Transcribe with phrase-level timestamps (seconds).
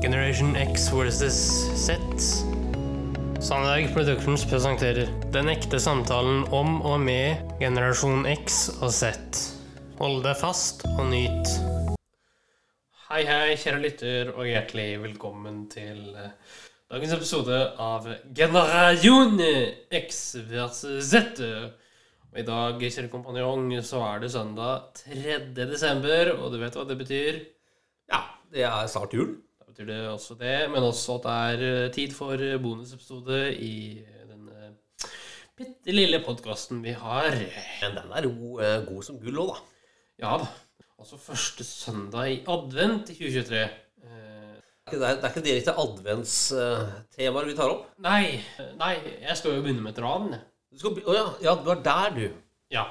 [0.00, 1.34] Generation X versus
[1.76, 1.92] Z.
[3.40, 9.10] Sandberg Productions presenterer Den ekte samtalen om og med generasjon X og Z.
[9.98, 11.52] Hold deg fast og nyt.
[13.10, 16.32] Hei, hei, kjære lytter, og hjertelig velkommen til eh,
[16.88, 19.36] dagens episode av Generasjon
[20.00, 21.44] X versus Z.
[22.30, 25.38] Og i dag, kjære kompanjong, så er det søndag 3.
[25.60, 27.44] desember, og du vet hva det betyr?
[28.08, 29.36] Ja, det er snart jul.
[29.70, 33.74] Betyr det også det, men også at det er eh, tid for bonusepisode i
[34.26, 34.72] denne
[35.60, 37.36] bitte lille podkasten vi har.
[37.84, 39.60] Men den er god, eh, god som gull òg, da.
[40.24, 40.48] Ja da.
[41.00, 43.62] Altså første søndag i advent i 2023.
[44.02, 44.56] Eh,
[44.90, 47.84] Det er, det er ikke direkte adventstemaer vi tar opp.
[48.02, 48.40] nei,
[48.80, 50.32] nei, jeg skal jo begynne med et ran.
[50.72, 52.26] Du skal, å ja, ja, du er der, du.
[52.74, 52.88] Ja.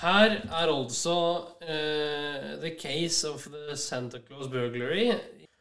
[0.00, 1.14] Her er altså
[1.60, 5.10] uh, The Case of the Santa Claus Burglary.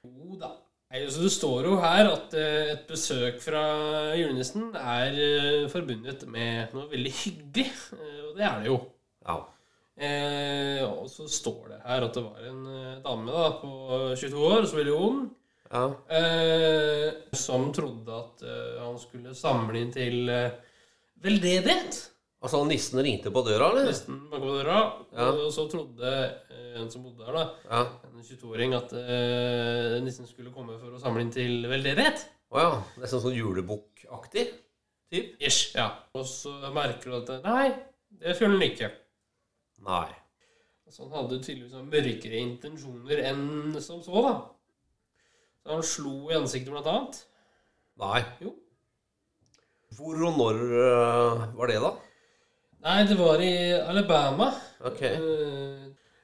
[0.08, 0.52] Jo da.
[0.92, 3.62] Nei, altså Det står jo her at eh, et besøk fra
[4.18, 7.68] julenissen er eh, forbundet med noe veldig hyggelig.
[7.96, 8.80] Eh, og det er det jo.
[9.28, 9.38] Ja.
[10.02, 12.66] Eh, og så står det her at det var en
[13.06, 13.72] dame da, på
[14.18, 15.22] 22 år, så veldig ung,
[15.70, 15.84] ja.
[16.18, 18.46] eh, som trodde at
[18.82, 20.58] han skulle samle inn til eh,
[21.22, 22.02] veldedighet.
[22.42, 23.92] Altså, nissen ringte på døra, eller?
[23.92, 24.78] Nissen banka på døra.
[25.14, 25.30] Ja.
[25.30, 26.16] Og så trodde
[26.80, 27.82] en som bodde her, da, Ja.
[28.08, 32.26] en 22-åring, at uh, nissen skulle komme for å samle inn til veldedighet.
[32.52, 32.72] Å ja.
[33.02, 34.48] Nesten sånn julebukkaktig
[35.12, 35.36] typ.
[35.40, 35.76] Ish.
[35.76, 35.90] Ja.
[36.18, 37.70] Og så merker du at Nei,
[38.22, 38.92] det føler han ikke.
[39.88, 40.08] Nei.
[40.92, 44.34] Så han hadde tydeligvis mørkere intensjoner enn som så, da.
[45.64, 47.22] Så han slo i ansiktet, blant annet.
[48.02, 48.20] Nei.
[48.44, 48.52] Jo.
[49.96, 51.92] Hvor og når øh, var det, da?
[52.82, 54.50] Nei, det var i Alabama.
[54.90, 55.02] Ok.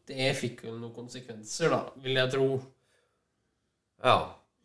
[0.09, 2.50] Eh, Det fikk jo noen konsekvenser, da, vil jeg tro.
[4.03, 4.17] Ja.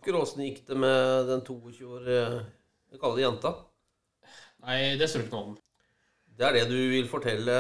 [0.03, 3.53] Åssen gikk det med den 22 år Jeg kaller det jenta.
[4.63, 5.53] Nei, det står ikke noe om.
[6.39, 7.55] Det er det du vil fortelle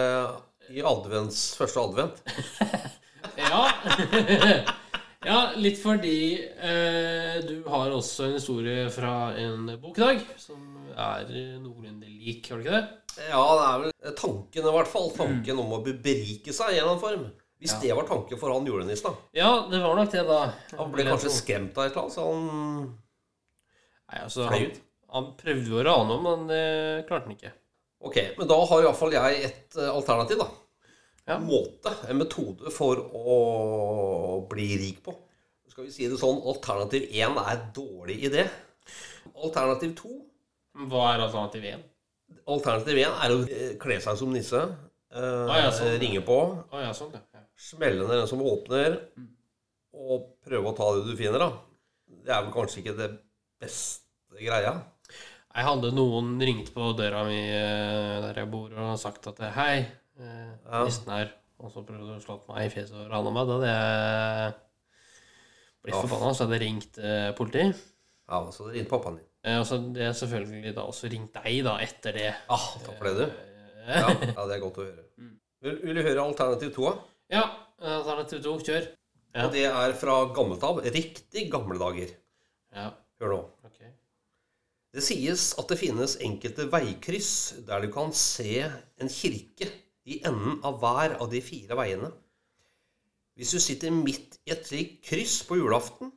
[0.73, 2.23] i advents, første advent?
[3.39, 3.63] Ja.
[5.31, 10.59] ja, litt fordi eh, du har også en historie fra en bok i dag som
[10.91, 11.31] er
[11.63, 12.83] noenlunde lik, har du ikke det?
[13.31, 15.09] Ja, det er vel tanken i hvert fall.
[15.17, 17.25] Tanken om å berike seg i en eller annen form.
[17.63, 17.81] Hvis Ja.
[17.85, 19.15] det var tanken for han julenissen, da.
[19.39, 20.39] Ja, det var nok det, da.
[20.81, 22.99] Han ble kanskje skremt av et eller annet, så han
[24.11, 24.81] Nei, altså, fløy han, ut.
[25.15, 27.53] han prøvde å rane om, men det klarte han ikke.
[28.03, 30.49] Ok, men da har iallfall jeg et eh, alternativ, da.
[31.29, 31.37] Ja.
[31.37, 33.37] En måte, en metode for å
[34.51, 35.15] bli rik på.
[35.71, 38.49] Skal vi si det sånn, alternativ 1 er dårlig idé.
[39.39, 40.11] Alternativ 2
[40.91, 41.85] Hva er alternativ 1?
[42.51, 44.61] Alternativ 1 er å eh, kle seg som nisse.
[45.15, 46.37] eh, Ah, ja, sånn, ringe på.
[46.73, 47.32] Å ja, sånn, ja.
[47.63, 48.97] Smelle ned den som åpner,
[49.95, 51.51] og prøve å ta det du finner, da.
[52.23, 53.11] Det er vel kanskje ikke det
[53.63, 54.73] beste greia.
[55.53, 59.85] Jeg hadde noen ringt på døra mi eh, der jeg bor, og sagt at hei,
[60.19, 60.83] eh, Ja.
[60.89, 61.31] nissen her.
[61.63, 63.47] Og så prøvde å slå meg i fjeset og rane meg.
[63.47, 64.55] Da hadde jeg
[65.85, 66.01] blitt Ja.
[66.03, 67.77] forbanna, så hadde jeg ringt eh, politiet.
[68.29, 69.29] Ja, så hadde ringt pappaen din.
[69.45, 72.35] Eh, og så hadde jeg selvfølgelig da også ringt deg da etter det.
[72.49, 73.25] Ah, takk for det, du.
[73.29, 73.49] Eh,
[74.03, 75.05] Ja, ja det er godt å høre.
[75.19, 75.33] Mm.
[75.63, 76.91] Vil, vil du høre alternativ 2?
[76.91, 77.12] da?
[77.33, 77.43] Ja,
[77.81, 78.57] alternativ 2.
[78.69, 78.89] kjør.
[79.33, 79.47] Ja.
[79.47, 80.83] Og det er fra gammelt av.
[80.85, 82.13] Riktig gamle dager.
[82.77, 82.91] Ja,
[83.23, 83.41] Hør nå.
[83.65, 83.79] ok.
[84.93, 87.31] Det sies at det finnes enkelte veikryss
[87.69, 89.71] der du kan se en kirke
[90.05, 92.11] i enden av hver av de fire veiene.
[93.39, 96.11] Hvis du sitter midt i et slikt kryss på julaften,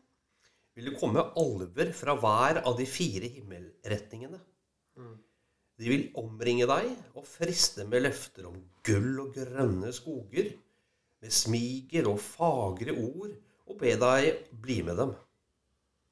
[0.75, 4.41] vil det komme alver fra hver av de fire himmelretningene.
[5.79, 10.51] De vil omringe deg og friste med løfter om gull og grønne skoger,
[11.25, 13.33] med smiger og fagre ord,
[13.65, 15.13] og be deg bli med dem.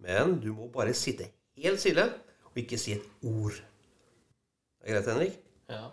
[0.03, 1.29] Men du må bare sitte
[1.61, 2.07] helt stille
[2.49, 3.59] og ikke si et ord.
[4.81, 5.35] Det er greit, Henrik?
[5.69, 5.83] Ja.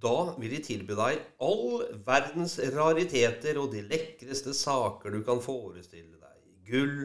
[0.00, 6.14] Da vil de tilby deg all verdens rariteter og de lekreste saker du kan forestille
[6.14, 6.38] deg.
[6.70, 7.02] Gull,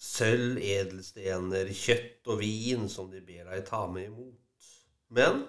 [0.00, 4.70] sølv, edelstener, kjøtt og vin som de ber deg ta med imot.
[5.12, 5.42] Men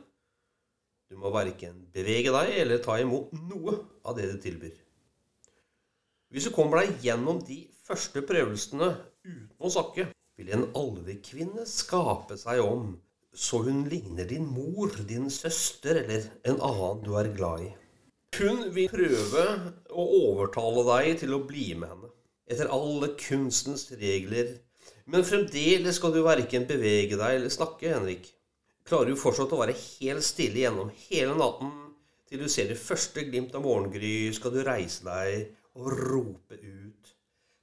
[1.12, 3.75] du må verken bevege deg eller ta imot noe
[4.08, 4.78] av det de tilbyr.
[6.31, 8.94] Hvis du kommer deg gjennom de første prøvelsene
[9.28, 10.08] uten å sakke,
[10.40, 12.94] vil en alvekvinne skape seg om
[13.36, 17.69] så hun ligner din mor, din søster eller en annen du er glad i.
[18.40, 19.46] Hun vil prøve
[19.92, 22.12] å overtale deg til å bli med henne,
[22.48, 24.56] etter alle kunstens regler.
[25.12, 28.31] Men fremdeles skal du verken bevege deg eller snakke, Henrik.
[28.92, 31.70] Klarer du fortsatt å være helt stille gjennom hele natten
[32.28, 35.46] til du ser det første glimt av morgengry, skal du reise deg
[35.80, 37.14] og rope ut.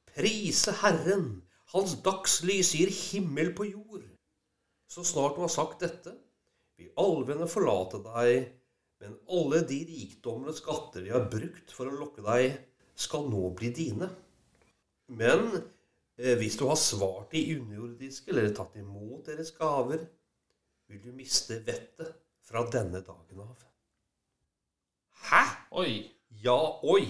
[0.09, 1.27] Prise Herren,
[1.75, 4.09] Hans dagslys gir himmel på jord.
[4.89, 6.17] Så snart du har sagt dette,
[6.81, 8.49] vil alvene forlate deg,
[9.05, 12.55] men alle de rikdommer og skatter de har brukt for å lokke deg,
[12.97, 14.09] skal nå bli dine.
[15.13, 20.09] Men eh, hvis du har svart de underjordiske eller tatt imot deres gaver,
[20.88, 22.14] vil du miste vettet
[22.49, 23.64] fra denne dagen av.
[25.29, 25.43] Hæ?
[25.82, 25.90] Oi.
[26.44, 27.05] Ja, oi.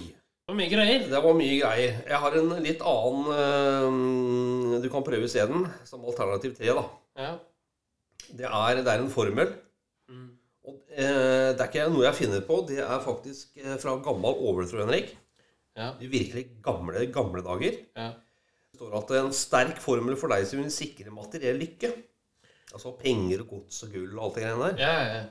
[0.49, 1.05] Det var mye greier.
[1.11, 1.99] Det var mye greier.
[2.09, 6.85] Jeg har en litt annen øh, Du kan prøve isteden, som alternativ tre, da.
[7.19, 7.31] Ja.
[8.29, 9.53] Det er, det er en formel.
[10.09, 10.27] Mm.
[10.67, 12.59] Og øh, det er ikke noe jeg finner på.
[12.67, 15.13] Det er faktisk eh, fra gammel overtro, Henrik.
[15.77, 15.93] Ja.
[16.01, 17.79] De virkelig gamle, gamle dager.
[17.95, 18.11] Ja.
[18.69, 21.93] Det står at en sterk formel for deg som vil sikre materiell lykke.
[22.73, 24.81] Altså penger og gods og gull og alt det greiene der.
[24.83, 25.25] Ja, ja, ja.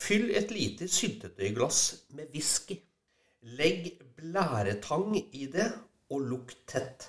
[0.00, 1.80] Fyll et lite syltetøyglass
[2.16, 2.76] med whisky.
[3.42, 5.66] Legg blæretang i det,
[6.10, 7.08] og lukk tett.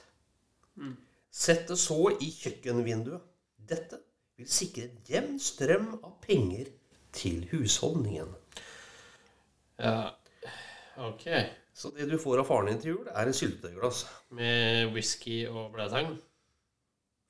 [1.32, 3.22] Sett det så i kjøkkenvinduet.
[3.70, 4.00] Dette
[4.38, 6.70] vil sikre en jevn strøm av penger
[7.16, 8.32] til husholdningen.
[9.80, 10.10] ja.
[10.98, 11.24] Ok.
[11.74, 14.04] Så det du får av faren din til jul, er en syltetøyglass,
[14.36, 16.18] Med whisky og blæretang?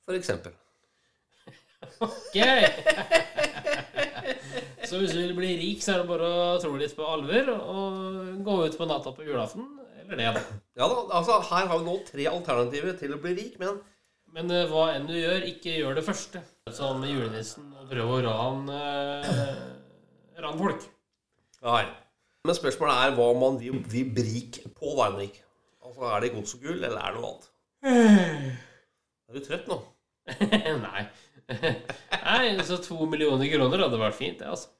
[0.04, 0.52] for eksempel.
[2.02, 2.36] Ok!
[4.92, 7.48] Så hvis du vil bli rik, så er det bare å tro litt på alver
[7.54, 9.64] og gå ut på natta på julaften.
[10.02, 10.42] Eller det, da.
[10.76, 13.78] Ja da, altså Her har vi nå tre alternativer til å bli rik, men
[14.32, 16.42] Men uh, hva enn du gjør, ikke gjør det første.
[16.72, 18.82] Som julenissen og prøve å rane
[19.24, 19.64] uh,
[20.42, 20.84] ran folk.
[21.64, 21.84] Nei.
[22.42, 25.40] Men spørsmålet er hva man vil, vil bli rik på, da, rik
[25.82, 27.50] Altså, Er det gods og gull, eller er det noe annet?
[29.32, 29.78] Er du trøtt nå?
[30.82, 31.04] Nei.
[32.28, 34.72] Nei, så to millioner kroner hadde vært fint, det, altså.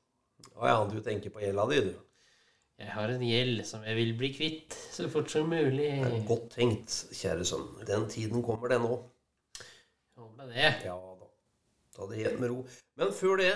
[0.59, 1.93] Å ja, du tenker på gjelda di, du.
[2.83, 5.91] Jeg har en gjeld som jeg vil bli kvitt så fort som mulig.
[6.03, 7.69] Det er Godt tenkt, kjære sønn.
[7.87, 9.05] Den tiden kommer, den òg.
[10.19, 10.73] Håper det.
[10.89, 11.29] Ja da.
[11.95, 12.65] Ta det helt med ro.
[12.99, 13.53] Men før det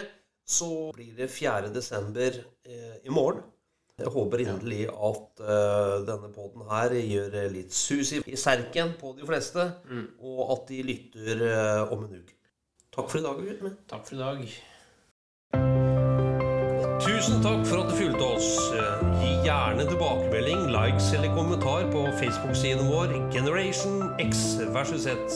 [0.47, 1.73] så blir det 4.
[1.75, 2.39] desember
[2.69, 3.43] eh, i morgen.
[3.97, 9.25] Jeg håper inderlig at uh, denne poden her gjør litt sus i, serken på de
[9.25, 9.63] fleste,
[10.21, 12.37] og at de lytter uh, om en uke.
[12.97, 13.71] Takk for i dag, guttene.
[13.91, 14.39] Takk for i dag.
[17.05, 18.49] Tusen takk for at du fulgte oss.
[19.21, 25.29] Gi gjerne tilbakemelding, likes eller kommentar på Facebook-siden vår Generation X versus Z.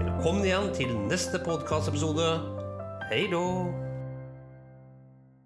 [0.00, 2.38] Velkommen igjen til neste podkastepisode.
[3.12, 3.44] Hei då!